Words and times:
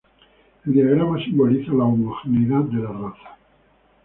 El 0.65 0.73
diagrama 0.73 1.23
simboliza 1.23 1.73
la 1.73 1.83
homogeneidad 1.83 2.61
de 2.61 2.77
la 2.79 2.91
raza. 2.91 3.37